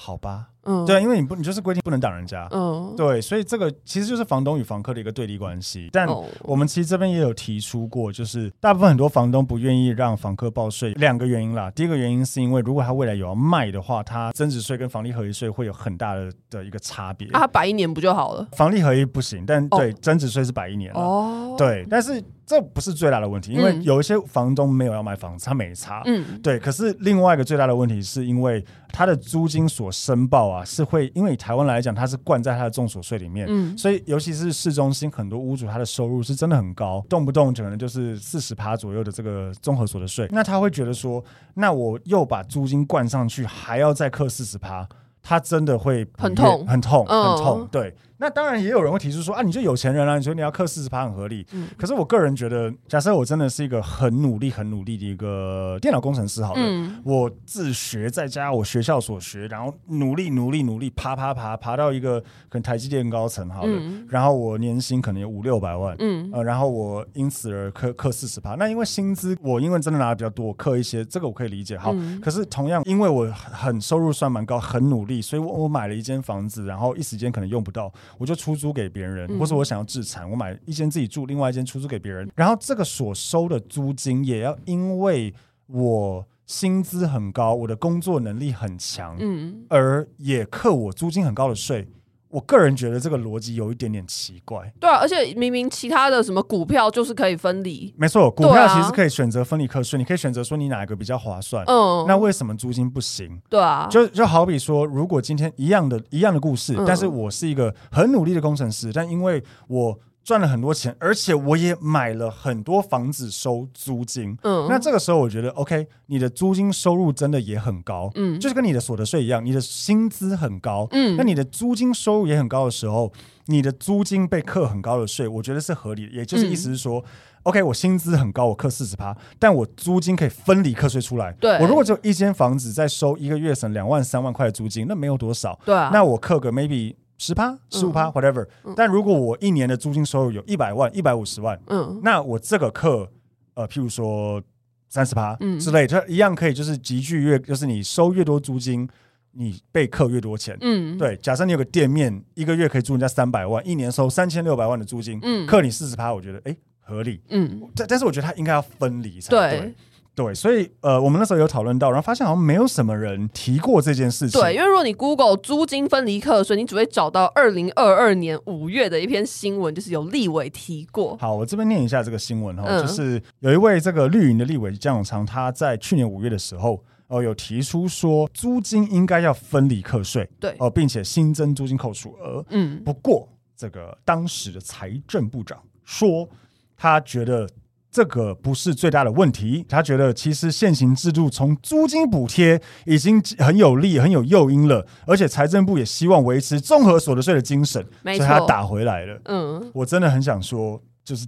[0.00, 5.88] 好吧，嗯，对，因为你不，你就是规定不能挡人家，嗯，对，所以这个其实就是房东与房客的一个对立关系。
[5.92, 6.06] 但
[6.42, 11.70] 我们其实这边也有提出过，就是大部分很多房东不愿意让房客报税，两个原因啦。
[11.70, 17.28] 第一个原因是因为如果他未来有要卖的话，他增值税跟房地合一税会有很大的的一个差别。
[17.28, 18.46] 啊，他摆一年不就好了？
[18.52, 22.22] 房地合一不行，但对，增值税是摆一年哦，对，但是。
[22.48, 26.00] 这不是最大的问题，因为有一些房东没有要卖房子，他没差。
[26.06, 26.58] 嗯，对。
[26.58, 40.28] 可是另外一个最大的问题，是因为他的租金所申报啊，是会因为以台湾来讲，它是灌在它的重所税里面，嗯，所以尤其是市中心很多屋主，他的收入是真的很高，动不动可能就是四十趴左右的这个综合所得税。
[40.30, 41.22] 那他会觉得说，
[41.54, 44.88] 那我又把租金灌上去，还要再扣四十趴，
[45.22, 47.68] 他真的会很痛，很痛，很痛。
[47.70, 47.94] 对。
[48.18, 51.46] 那当然也有人会提出说啊，你就有钱人啊，你说你要课四十趴很合理。
[51.52, 51.68] 嗯。
[51.76, 68.56] 可是我个人觉得，假设我真的是一个很努力、很努力的一个电脑工程师，好了，嗯、我自学在家，我学校所学，然后努力、努力、努力，爬爬爬，爬到一个可能台积电高层，好了，嗯、然后我年薪可能有五六百万，嗯，呃，然后我因此而克克四十趴。
[68.56, 71.78] 那因为薪资我因为真的拿的比较多，我课一些，这个我可以理解。
[71.78, 77.92] 好，嗯、可是同样因为我很收入算蛮高，很努力，所以我我买了一间房子，然后一时间可能用不到。
[78.16, 82.30] 我就出租给别人，或者我想要自产，我买一间自己住，另外一间出租给别人。
[82.34, 85.34] 然后这个所收的租金也要因为
[85.66, 91.86] 我薪资很高，我的工作能力很强，嗯，而也扣我租金很高的税。
[92.30, 94.72] 我个人觉得这个逻辑有一点点奇怪。
[94.78, 101.64] 对啊，而且明明其他的什么股票就是可以分离，没错，股票其实可以选择分离课税，你可以选择说你哪一个比较划算。
[101.66, 103.40] 嗯，那为什么租金不行？
[103.48, 109.98] 对啊，就就好比说，如果今天一样的一样的故事，但是我是一个很努力的工程师，但因为我。
[110.28, 114.36] 赚了很多钱，而且我也买了很多房子收租金。
[114.42, 118.10] 嗯，那这个时候我觉得，OK，你的租金收入真的也很高。
[118.14, 120.86] 嗯，就是跟你的所得税一样，你的薪资很高。
[120.90, 123.10] 嗯，那你的租金收入也很高的时候，
[123.46, 126.12] 你的租金被课很高的税，我觉得是合理的。
[126.12, 127.04] 也就是意思是说，嗯
[127.44, 131.32] ，OK，我薪资很高，我课四十趴，但我租金可以分离课税出来。
[131.40, 135.58] 对，我如果只有一间房子在收一个月省两万三万块的租金，那没有多少。
[135.64, 136.96] 对啊，那我课个 maybe。
[137.18, 138.46] 十趴、十五趴，whatever。
[138.76, 143.10] 但如果我一年的租金收入有一百万、一百五十万，嗯，那我这个课，
[143.54, 144.40] 呃，譬如说
[144.88, 148.88] 三十趴之类，它一样可以，就是集聚越，就是你收越多租金，
[149.32, 150.56] 你被课越多钱。
[150.60, 151.16] 嗯，对。
[151.16, 157.20] 假设你有个店面，一个月可以租人家三百万，一年收三千六百万的租金，嗯，课你四十趴，我觉得哎合理。
[157.30, 159.74] 嗯，但但是我觉得它应该要分离才对。
[160.18, 164.40] 对，所以呃，我们那时候有讨论到，然后发现好像没有什么人提过这件事情。
[164.40, 171.16] 对，因为如果你 Google 租金分离课税，你只会找到二零二二年五月的一篇新闻，就是有立委提过。
[171.18, 176.72] 好，我这边念一下这个新闻哈，嗯、就是有一位这个绿营的立委江永昌，他在去年五月的时候，
[177.06, 182.44] 哦、呃，有提出说租金应该要分离课税，对，哦、呃，并且新增租金扣除额。
[182.50, 186.28] 嗯，不过这个当时的财政部长说，
[186.76, 187.48] 他觉得。
[187.90, 199.20] 这个不是最大的问题，他觉得其实现行制度从租金补贴已经很有利、很有诱因了，而且财政部也希望维持综合所得税的精神，所以他打回来了。
[199.24, 201.26] 嗯，我真的很想说，就是。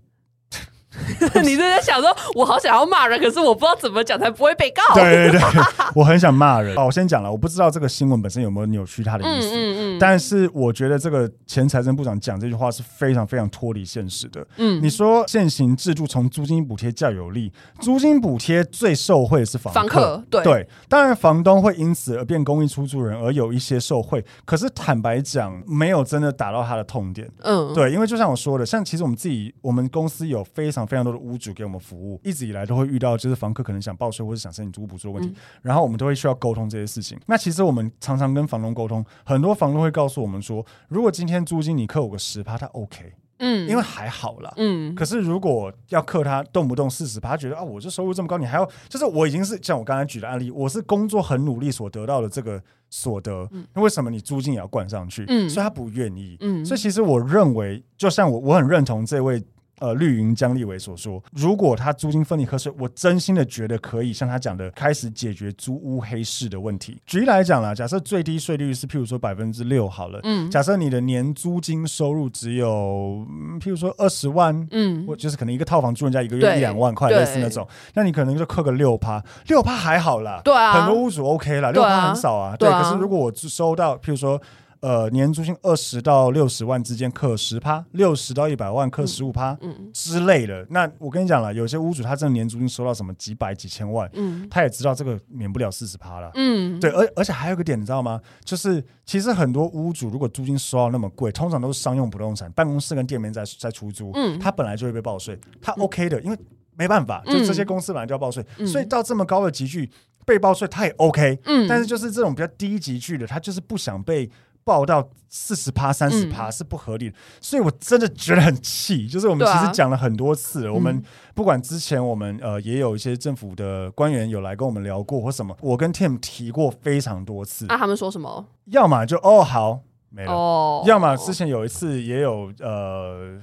[1.43, 4.83] 你是在想说，我好想要骂人，可是我不知道怎么讲才不会被告。
[4.95, 5.41] 对对对，
[5.95, 6.77] 我很想骂人。
[6.77, 9.51] 哦，我先讲了，我不知道这个新闻本身有没有扭曲他的意思。
[9.51, 9.99] 嗯嗯嗯。
[10.01, 14.45] 但是我觉得这个前财政部长讲这句话是非常非常脱离现实的。
[14.57, 14.83] 嗯。
[14.83, 19.81] 你说现行制度从租金补贴较有利，租金补贴最受惠的是房客。
[19.81, 24.25] 房客对对，当然房东会因此而变公益出租人，而有一些受惠。
[24.45, 27.31] 可是坦白讲，没有真的打到他的痛点。
[27.43, 27.73] 嗯。
[27.75, 30.80] 对，因为就像我说的，像其实我们自己，我们公司有非常。
[30.87, 37.19] 非常多的屋主给我们服务，一直以来都会遇到，就是房客可能想报税或者想申请租屋补助的问题，嗯、然后我们都会需要沟通这些事情。
[37.27, 44.95] 那其实我们常常跟房东沟通，很多房东会告诉我们说，如果今天租金你扣我个十趴，他 OK，嗯，因为还好啦，嗯。
[44.95, 55.25] 可是如果要克他动不动四十趴，他觉得啊，我这收入这么高，你还要，就是我已经是像我刚才举的案例，我是工作很努力所得到的这个所得，那、嗯、为什么你租金也要灌上去？
[55.29, 56.65] 嗯，所以他不愿意，嗯。
[56.65, 59.43] 所以其实我认为，就像我，我很认同这位。
[59.81, 67.01] 呃，绿云江立伟所说，如果他租金分离课税，我真心的觉得可以像他讲的，开始解决租屋黑市的问题。
[67.07, 73.27] 举例来讲啦，假设最低税率是譬如说百分之六好了，嗯，假设你的年租金收入只有，
[73.59, 84.39] 譬如说二十万，嗯，或就是可能一个套房租人家一个月一两万块，类似那种，那你可能就扣个六趴，六趴还好啦，对啊，很多屋主 OK 啦，六趴很少啊，对，可是如果我收到譬如说。
[84.81, 90.67] 呃，年租金二十到六十万之间克十趴，六十到一百万克十五趴，嗯，之类的。
[90.71, 96.91] 那我跟你讲了，有些屋主他真的年租金收到什么几百几千万，嗯，他也知道这个免不了四十趴了，嗯，对。
[96.93, 98.19] 而而且还有一个点，你知道吗？
[98.43, 106.39] 就是其实很多屋主如果租金收到那么贵，通常都是商用不动产，办公室跟店面在在出租，嗯，他本来就会被报税，他 OK 的，因为
[106.75, 109.91] 没办法，就这些公司本来就要报税，嗯，所以到这么高的集聚
[110.25, 114.31] 被报税，他也 OK，嗯，但是就是这种比较低级距的，他就是不想被。
[114.65, 119.07] 报到四十趴、三十趴是不合理的，嗯、所以我真的觉得很气。
[119.07, 121.03] 就是我们其实讲了很多次，啊、我们
[121.35, 127.67] 不管之前我们呃也有一些政府的官员有来跟我们聊过或什么，我跟 Tim 提过非常多次。
[127.67, 128.47] 那、啊、他们说什么？
[128.67, 133.39] 要么就哦好没了，哦、要么之前有一次也有呃。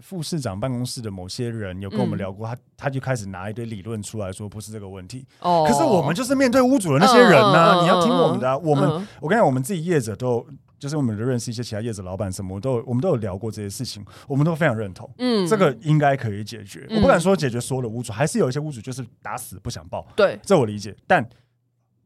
[0.00, 5.26] 副市长办公室的某些人有跟我们聊过，他他就开始拿一堆理论出来说不是这个问题。
[5.40, 8.58] 哦，可是我们就是面对屋主的那些人呢，你要听我们的。
[8.58, 10.46] 我们我跟你讲，我们自己业者都
[10.78, 15.08] 就是我们都认识一些其他业者老板什么，我都我们都有聊过这些事情，我们都非常认同。
[15.18, 16.86] 嗯，这个应该可以解决。
[16.90, 20.06] 我不敢说解决所有的屋主，还是有一些屋主就是打死不想报。
[20.16, 21.28] 对，这我理解，但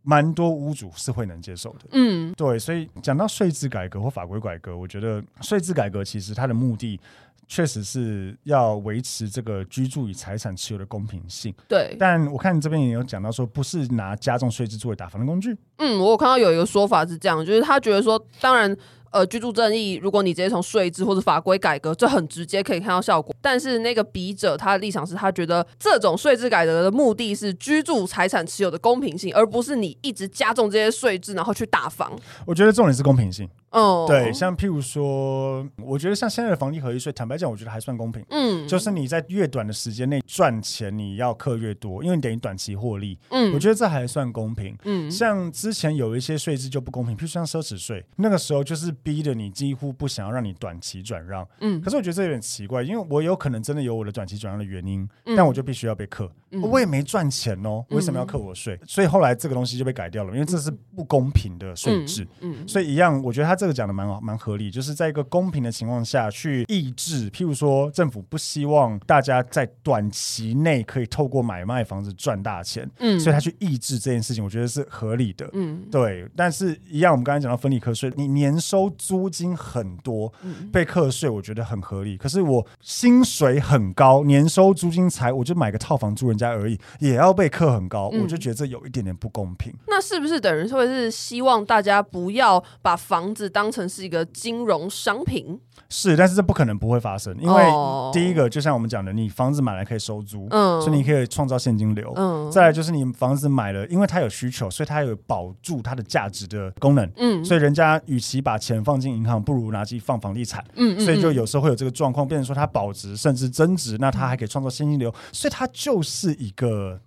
[0.02, 1.86] 蛮多屋主是会能接受的。
[1.92, 7.00] 嗯，对，所以讲到税制改革或法规改革，我觉得税制改革其实它的目的。
[7.46, 11.54] 确实是要维持这个居住与财产持有的公平性。
[11.68, 15.56] 对，但我看你这边也有讲到说，不是拿加重税制作为打房的工具。
[15.78, 18.76] 嗯，我有看到有一个说法是这样，就是他觉得说，当然。
[19.14, 23.32] 呃，居住正义，如果你直接从税制或者法规改革，这很直接可以看到效果。
[23.40, 32.10] 但是那个笔者他的立场是他觉得这种税制改革的目的是居住财产持有的公平性，而不是你一直加重这些税制，然后去打房。
[32.44, 33.48] 我觉得重点是公平性。
[33.74, 38.24] 哦，对，像譬如说，我觉得像现在的房地合一税，坦白讲，我觉得还算公平。
[38.30, 43.18] 嗯，就是你在越短的时间内赚钱，你要课越多，因为你等于短期获利。
[43.28, 44.74] 嗯，我觉得这还算公平。
[44.84, 48.94] 嗯，像之前有一些税制就不公平，譬如说像奢侈税，那个时候就是。
[49.02, 58.74] 逼着你几乎不想要让你短期转让，嗯，可是我觉得这有点奇怪，因为我有可能真的有我的短期转让的原因，嗯、但我就必须要被课，嗯、我也没赚钱哦，为什么要扣我税？
[58.80, 78.90] 嗯、所以后来这个东西就被改掉了，因为这是不公平的税制，嗯，嗯所以一样，我觉得他这个讲的蛮蛮合理，就是在一个公平的情况下去抑制，譬如说政府不希望大家在短期内可以透过买卖房子赚大钱，嗯，所以他去抑制这件事情，我觉得是合理的，嗯，对，但是一样，我们刚才讲到分离课税，你年收。
[78.96, 80.32] 租金很多，
[80.72, 82.16] 被课税，我觉得很合理。
[82.16, 86.43] 可是我薪水很高，年收租金才，我就买个套房住人家。
[86.44, 89.72] 家而已，也要被课很高，嗯、我就觉得这有一点点不公平。
[89.88, 95.58] 那是不是等于说是希望大家不要把房子当成是一个金融商品？
[95.88, 97.64] 是，但是这不可能不会发生，因为
[98.12, 117.00] 第一个就像我们讲的，你房子买来可以收租，嗯，所以你可以创造现金流，嗯，再来就是你房子买了，因为它有需求，所以它有保住它的价值的功能，嗯，所以人家与其把钱放进银行，不如拿去放房地产，嗯，所以就有时候会有这个状况，变成说它保值甚至增值，那它还可以创造现金流，所以它就是一个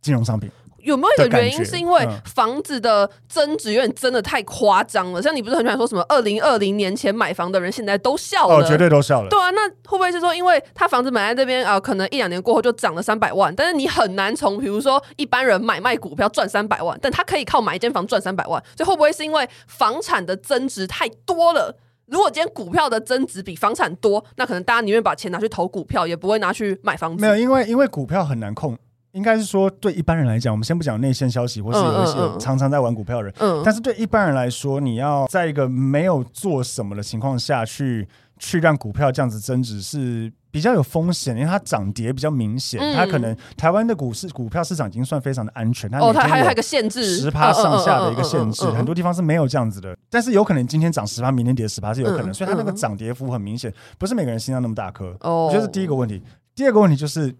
[0.00, 0.50] 金融商品。
[0.78, 5.20] 有没有一个原因是因为房子的增值有点真的太夸张了？
[5.20, 9.28] 嗯、像你不是很喜欢说什么二零二零年前买房的人现在都笑了，哦，绝对都笑了。
[9.28, 21.78] 对啊，那会不会是说，因为他房子买在这边啊、呃，可能一两年过后就涨了三百万，但是你很难从比如说一般人买卖股票赚三百万，但他可以靠买一间房赚三百万，所以会不会是因为房产的增值太多了？
[22.12, 27.22] 如果今天股票的增值比房产多，那可能大家宁愿把钱拿去投股票，也不会拿去买房子。
[27.22, 28.78] 没有，因为因为股票很难控。
[29.12, 42.78] 应该是说，对一般人来讲，我们先不讲内线消息，或是有一些常常在玩股票的人，嗯但是对一般人来说，你要在一个没有做什么的情况下去去让股票这样子增值，是比较有风险，因为它涨跌比较明显。
[42.78, 49.96] 嗯、它可能台湾的股市股票市场已经算非常的安全，它哦，它还有一个限制，十趴上下的一个限制，很多地方是没有这样子的。
[50.08, 55.16] 但是有可能今天涨十趴，明天跌十趴是有可能，嗯、所以它那个涨跌幅很明显，不是每个人心脏那么大颗。
[55.20, 56.22] 哦，这是第一个问题。
[56.54, 57.34] 第二个问题就是。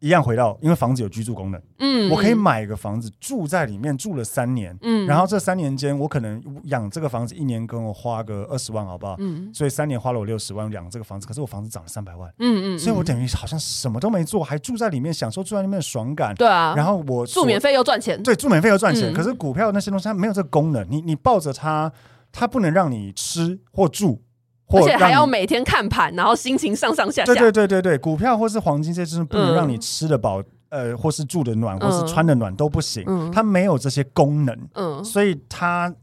[0.00, 9.16] 一样回到，因为房子有居住功能，嗯，我可以买一个房子住在里面，住了三年，嗯，然后这三年间我可能养这个房子，一年跟我花个二十万，好不好？
[9.18, 21.92] 嗯，所以三年花了我六十万养这个房子，可是我房子涨了三百万，嗯嗯，所以我等于好像什么都没做，还住在里面，享受住在里面的爽感，对啊，然后我住免费又赚钱，对，住免费又赚钱，可是股票那些东西它没有这个功能，你你抱着它，
[22.30, 24.22] 它不能让你吃或住。
[24.70, 27.32] 而且还要每天看盘，然后心情上上下下。
[27.32, 33.02] 对对对对对，股票或是黄金这些就是不能让你吃得饱，嗯、呃，或是住得暖，或是穿得暖都不行。
[33.06, 35.94] 嗯、它没有这些功能，嗯，所以它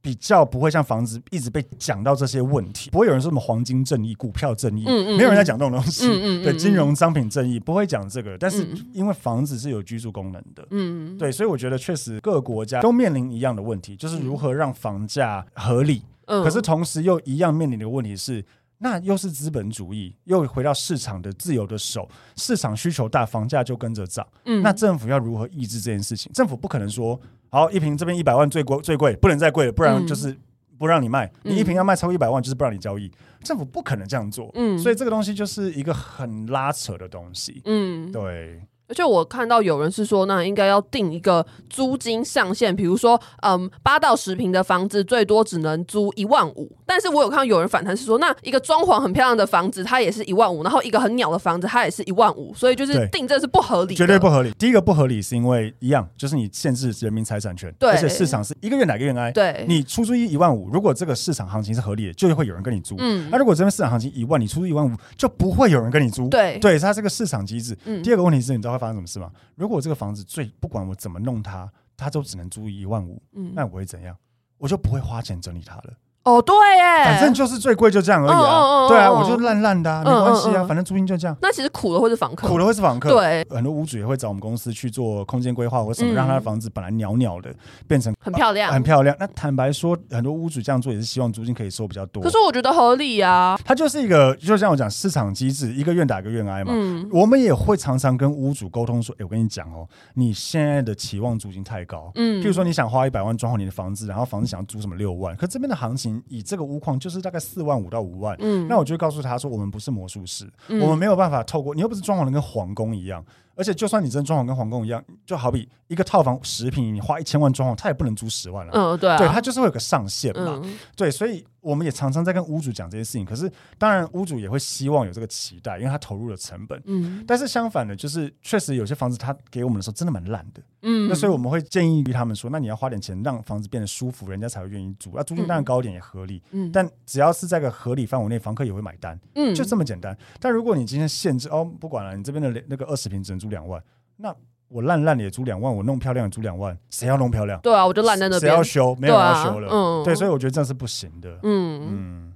[0.00, 2.90] 比较不会像房子一直被讲到这些问题。
[2.90, 6.06] 不会有人说什么黄金正义、股票正义，嗯嗯，没有人在讲这种东西。
[6.06, 16.02] 嗯嗯，对，金融商品正义不会讲这个，但是因为房子是有居住功能的，嗯，对，所以我觉得确实各个国家都面临一样的问题，就是如何让房价合理。
[16.26, 18.44] 可是同时又一样面临的问题是，
[18.78, 24.26] 那又是资本主义，又回到市场的自由的手，市场需求大，房价就跟着涨。
[24.44, 26.30] 嗯，那政府要如何抑制这件事情？
[26.32, 27.18] 政府不可能说，
[27.50, 30.36] 好一瓶这边一百万最贵最贵，不能再贵了，不然就是
[30.78, 31.30] 不让你卖。
[31.42, 33.10] 你一瓶要卖超过一百万，就是不让你交易。
[33.42, 34.50] 政府不可能这样做。
[34.54, 37.62] 嗯，所以这个东西就是一个很拉扯的东西。
[37.64, 38.60] 嗯，对。
[38.86, 46.70] 而且我看到有人是说，那应该要定一个租金上限，比如说，嗯，八到十平的房子最多只能租一万五。
[46.86, 54.52] 但是我有看到有人反弹是说，那一个装潢很漂亮的房子，它也是一万五，然后一个很鸟的房子，它也是一万五，所以就是定这是不合理，绝对不合理。
[54.58, 59.32] 第一个不合理是因为一样，就是你限制人民财产权，对，而且市场是一个愿打一个愿挨。
[59.32, 62.94] 对，你出租一一万五，如果这个市场行情是合理的，就会有人跟你租。
[62.98, 66.28] 嗯，那如果这边市场行情一万，你出租一万五，就不会有人跟你租。
[66.28, 67.76] 对，对，它是个市场机制。
[67.86, 69.32] 嗯，第二个问题是，你知道会发生什么事吗？
[69.54, 74.16] 如果这个房子最不管我怎么弄它，它都只能租一万五，嗯，那我会怎样？
[74.58, 75.94] 我就不会花钱整理它了。
[76.24, 78.88] 哦，对耶，反正就是最贵就这样而已啊。
[78.88, 81.36] 对啊，我就烂烂的，没关系啊，反正租金就这样。
[81.42, 83.10] 那其实苦的会是房客，苦的会是房客。
[83.10, 87.54] 对，很多屋主也会找我们公司去做空间规划或什么，让他的房子本来鸟鸟的
[87.86, 89.14] 变成很漂亮，很漂亮。
[89.20, 92.22] 那坦白说，很多屋主这样做也是希望租金可以收比较多。
[92.22, 96.72] 可是我觉得合理啊，它就是一个，就像我讲市场机制，一个愿打一个愿挨嘛。
[96.74, 102.10] 嗯我们也会常常跟屋主沟通说，哎，我跟你讲哦，你现在的期望租金太高。
[102.14, 106.98] 嗯，譬如说你想花一百万装潢你的房子，然后房子想要租什么六万，可这边的行情以这个屋况。
[106.98, 113.22] 就是大概四万五到五万，嗯，那我就告诉他说，我们不是魔术师，嗯、我们没有办法透过你又不是装潢的跟皇宫一样。
[113.56, 118.72] 而且，就算你真装潢跟皇宫一样，就好比一个套房十平，你花一千万装潢，他也不能租十万了。
[118.74, 120.60] 嗯，对、啊，对，他就是会有个上限嘛。
[120.64, 123.24] 嗯、对，所以我们也常常在跟屋主讲这些事情。
[123.24, 126.80] 可是，当然屋主也会希望有这个期待，因为他投入了成本。
[126.84, 130.62] 嗯，但是相反的，就是确实有些房子他给我们的时候真的蛮烂的。
[130.82, 135.10] 嗯，那所以我们会建议于他们说，那你要花点钱让房子变得舒服，人家才会愿意租。
[135.14, 136.42] 那租金当然高一点也合理。
[136.50, 139.18] 嗯，但只要是在个合理范围内，房客也会买单。
[139.34, 140.16] 嗯，就这么简单。
[140.38, 143.82] 但如果你今天限制哦，不管了，你这边的那个二十平只能租两万。
[144.16, 144.34] 那
[144.74, 147.60] 我烂烂的也租两万，我弄漂亮也租两万，谁要弄漂亮？
[147.60, 148.40] 对啊，我就烂在那边。
[148.40, 148.92] 谁要修？
[148.98, 149.68] 没有人要修了。
[149.70, 151.30] 嗯，对，所以我觉得这样是不行的。
[151.44, 151.88] 嗯嗯。
[151.90, 152.32] 嗯，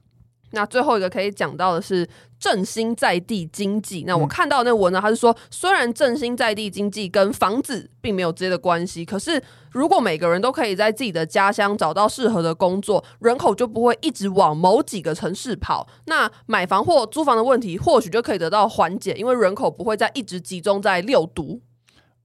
[0.52, 4.04] 那最后一个可以讲到的是振兴在地经济。
[4.06, 15.88] 那我看到那文呢，他是说，虽然振兴在地经济跟房子并没有直接的关系，可是如果每个人都可以在自己的家乡找到适合的工作，人口就不会一直往某几个城市跑。
[16.04, 21.60] 那买房或租房的问题或许就可以得到缓解，因为人口不会再一直集中在六都。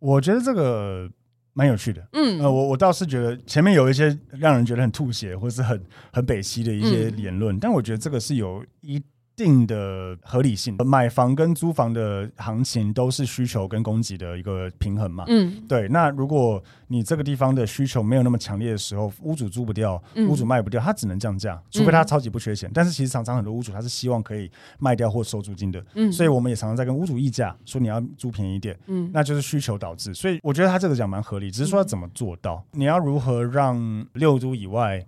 [0.03, 1.09] 我觉得这个
[1.53, 2.05] 蛮有趣的。
[2.11, 9.01] 嗯，呃，我我倒是觉得前面有一些让人觉得很吐血或是很很北西的一些言论，嗯、但我觉得这个是有一。
[9.35, 15.23] 定的合理性，买房跟租房的行情都是需求跟供给的一个平衡嘛。
[15.27, 15.87] 嗯，对。
[15.87, 22.69] 那如果你这个地方的需求没有那么强烈的时候，屋主租不掉，屋主卖不掉，他只能降价，除非他超级不缺钱。
[22.73, 25.83] 但是其实常常很多屋主他是希望可以卖掉或收租金的。
[25.95, 28.77] 嗯，所以我们也常常在跟屋主议价，说你要租便宜一点。
[28.87, 30.13] 嗯，那就是需求导致。
[30.13, 35.03] 所以我觉得他这个讲蛮合理，只是说要怎么做到，你要如何让六租以外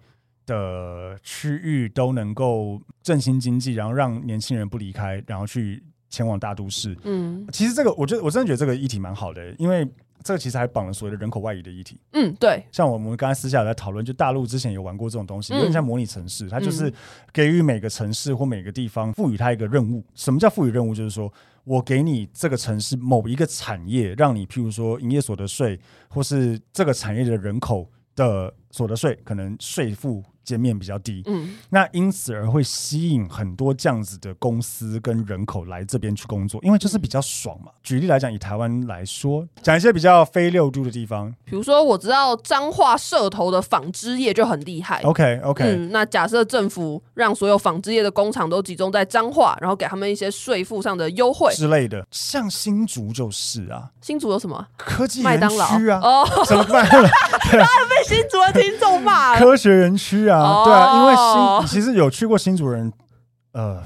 [0.46, 6.96] 的区域都能够振兴经济，然后让年轻人不离开，然后去前往大都市。
[7.04, 9.88] 嗯，其实这个，我觉得我真的觉得这个议题蛮好的，因为
[10.24, 12.00] 这个其实还绑了所谓的人口外移的议题。
[12.14, 12.66] 嗯，对。
[12.72, 16.92] 像我们刚才私下有在讨论，就大陆之前有玩过这种东西，有点像模拟城市，它就是
[17.32, 20.04] 给予每个城市或每个地方赋予它一个任务。
[20.16, 20.96] 什么叫赋予任务？
[20.96, 21.32] 就是说
[21.64, 30.22] 我给你这个城市某一个产业，让你譬如说营业所得税，或是这个产业的人口的所得税，可能税负。
[30.46, 37.72] 减免比较低，嗯，那因此而会吸引很多这样子的公司跟人口来这边去工作，因为就是比较爽嘛。
[37.82, 45.02] 举例来讲，以台湾来说，讲一些比较非六都的地方，比如说我知道彰化社头的纺织业就很厉害。
[45.02, 56.00] OK OK，嗯，那假设政府让所有纺织业的工厂都集中在彰化，然后给他们一些税负上的优惠之类的，像新竹就是啊，新竹有什么科技园区啊？
[56.06, 57.10] 哦，什么麦当劳？
[57.50, 59.40] 当然被新竹的听众骂了。
[59.40, 60.40] 科学园区啊。
[60.40, 62.92] 啊，对啊，因为新其实有去过新竹人，
[63.54, 63.82] 呃，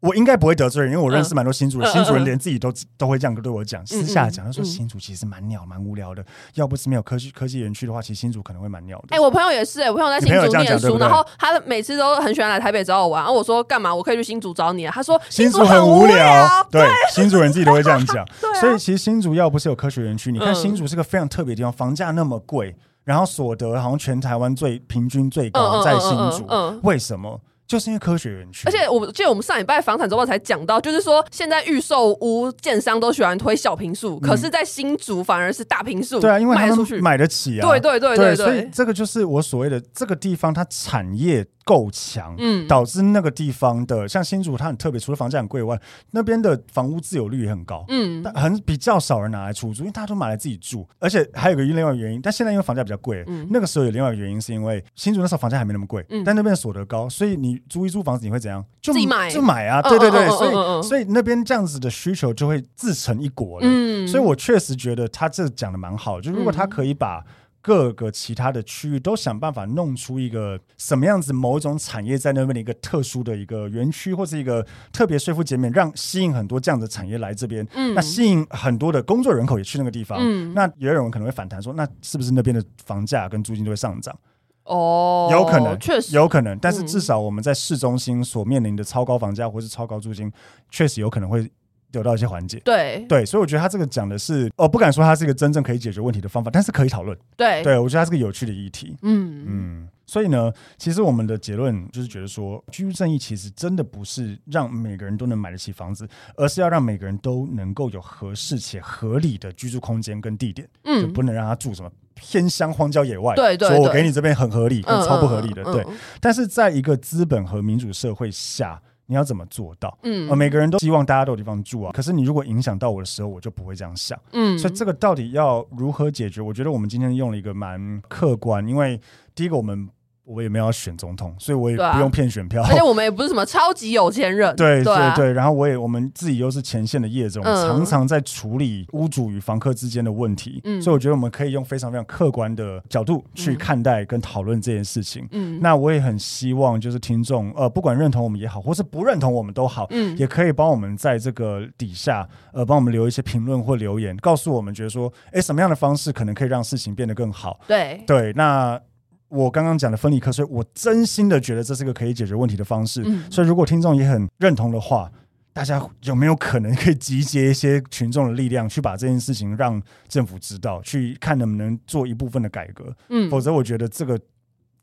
[0.00, 6.24] 我应该不会得罪人，因为我认识蛮多新竹人，新竹人连自己都都会这样对我讲，私下讲，他说新竹其实蛮鸟、蛮无聊的，
[6.54, 9.16] 要不是没有科技科技园区的话，其实新竹可能会蛮鸟的。
[9.16, 13.92] 哎，我朋友也是，哎，我朋友在新竹念书，然后他每次都很喜欢来台北找我玩，然后我说干嘛？
[13.92, 14.92] 我可以去新竹找你啊。
[14.94, 18.24] 他说新竹很无聊，对，新竹人自己都会这样讲。
[18.60, 22.76] 所以其实新竹要不是有科学园区，你看新竹是个非常特别的地方，房价那么贵。
[23.06, 26.44] 然后所得好像全台湾最平均最高在新竹，
[26.82, 27.40] 为什么？
[27.66, 36.20] 就是因为科学园区，而且我记得我们上礼拜房产周报才讲到，就是说现在预售屋建商都喜欢推小平数，可是在新竹反而是大平数。
[36.20, 37.68] 对啊，因为他们买得起啊。
[37.68, 45.78] 对对对对对，所以这个就是我所谓的这个地方它产业够强，嗯，导致那个地方的像新竹它很特别，除了房价很贵以外，
[46.12, 57.60] 那边的房屋自有率也很高，嗯，但很比较少人拿来出租，因为大家都买来自己住，而且还有一个另外一个原因，但现在因为房价比较贵，嗯，那个时候有另外一个原因是因为新竹那时候房价还没那么贵，嗯，但那边所得高，所以你。
[57.68, 58.64] 租一租房子你会怎样？
[58.80, 59.82] 就自己买，就买啊！
[59.82, 63.66] 对对对，所以所以那边这样子的需求就会自成一国了。
[63.68, 66.20] 嗯，所以我确实觉得他这讲的蛮好。
[66.20, 67.24] 就如果他可以把
[67.66, 77.66] 各个其他的区域都想办法弄出一个什么样子某一种产业在那边的一个特殊的一个园区，或是一个特别税负减免，让吸引很多这样的产业来这边。
[77.74, 80.16] 嗯，那吸引很多的工作人口也去那个地方。
[80.20, 84.16] 嗯，那也有人可能会反弹说，那是不是那边的房价跟租金都会上涨？
[84.62, 90.32] 哦，有可能，确实有可能，但是至少我们在市中心所面临的超高房价或是超高租金，
[90.70, 91.50] 确实有可能会
[91.90, 92.60] 得到一些缓解。
[92.64, 97.16] 对对，所以我觉得他这个讲的是，哦，不敢说它是一个真正可以解决问题的方法，但是可以讨论。
[97.36, 98.96] 对对，我觉得它是个有趣的议题。
[99.02, 110.68] 嗯嗯，所以呢，其实我们的结论就是觉得说，居住正义其实真的不是让每个人都能买得起房子，而是要让每个人都能够有合适且合理的居住空间跟地点。
[110.84, 111.90] 嗯，就不能让他住什么。
[112.18, 115.84] 偏乡荒郊野外，对对，说我给你这边很合理，跟超不合理的，对。
[116.18, 119.98] 但是在一个资本和民主社会下，你要怎么做到？
[120.02, 121.92] 嗯，每个人都希望大家都有地方住啊。
[121.92, 124.18] 可是你如果影响到我的时候，我就不会这样想。
[124.32, 126.40] 嗯，所以这个到底要如何解决？
[126.40, 129.00] 我觉得我们今天用了一个蛮客观，因为
[129.34, 129.88] 第一个我们。
[130.26, 132.60] 我也没有要选总统，所以我也不用骗选票。
[132.64, 134.54] 而且我们也不是什么超级有钱人。
[134.56, 140.60] 对对对，然后我也我们自己又是前线的业者，我们常常在处理屋主与房客之间的问题。
[140.64, 145.28] 嗯，所以我觉得我们可以用非常非常客观的角度去看待跟讨论这件事情。
[145.30, 157.60] 嗯，那我也很希望就是听众呃，不管认同我们也好，或是不认同我们都好，嗯，也可以帮我们在这个底下呃，帮我们留一些评论或留言，告诉我们觉得说，哎，什么样的方式可能可以让事情变得更好？
[157.68, 158.80] 对对，那。
[159.28, 163.02] 我刚刚讲的分离课税，我真心的觉得这是个可以解决问题的方式。
[163.04, 165.10] 嗯、所以，如果听众也很认同的话，
[165.52, 172.94] 大家有没有可能可以集结一些群众的力量，去把这件事情让政府知道，去看能不能做一部分的改革？
[173.08, 174.20] 嗯，否则我觉得这个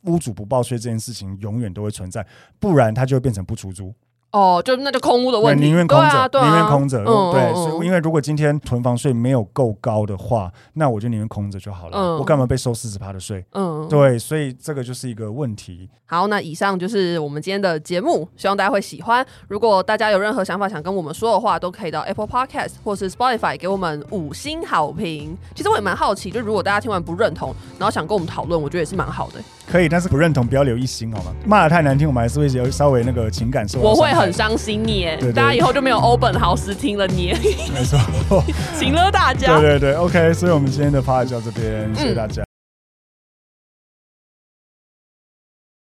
[0.06, 2.26] 屋主不报税这件事情永远都会存在，
[2.60, 3.94] 不然它就会变成不出租。
[4.34, 6.98] 哦，就那就空屋的问题，宁愿空着，宁愿、啊、空着。
[7.06, 11.98] 对，所以因为如果今天囤房税没有够高的话，那我就宁愿空着就好了。
[11.98, 13.46] 嗯、我干嘛被收四十趴的税？
[13.52, 15.88] 嗯，对，所以这个就是一个问题。
[16.08, 19.24] 好，那以上就是我们今天的节目，希望大家会喜欢。
[19.48, 25.38] 如果大家有任何想法想跟我们说的话，都可以到 Apple Podcast 或是 Spotify 给我们五星好评。
[25.54, 29.40] 其实我也蛮好奇，就如果大家听完不认同，然后想跟我们讨论，我觉得也是蛮好的。
[29.72, 31.34] 可以，但是不认同不要留一心好吗？
[31.46, 33.80] 骂的太难听，我们还是会有稍微那个情感受。
[33.80, 37.34] 我会很伤心耶，对大家以后就没有欧本豪斯听了你。
[37.74, 38.00] 没错，
[38.78, 39.60] 请了大家。
[39.60, 42.42] 对对对，OK，所以我们今天的 part 就到这边，谢谢大家。
[42.42, 42.53] 嗯